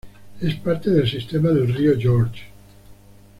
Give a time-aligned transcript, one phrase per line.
[0.41, 2.45] Es parte del sistema del río Georges.